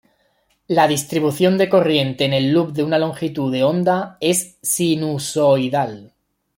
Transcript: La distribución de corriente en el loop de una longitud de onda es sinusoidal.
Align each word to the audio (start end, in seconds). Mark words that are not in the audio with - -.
La 0.67 0.87
distribución 0.87 1.59
de 1.59 1.69
corriente 1.69 2.25
en 2.25 2.33
el 2.33 2.51
loop 2.51 2.71
de 2.73 2.83
una 2.83 2.97
longitud 2.97 3.51
de 3.53 3.63
onda 3.63 4.17
es 4.19 4.57
sinusoidal. 4.63 6.11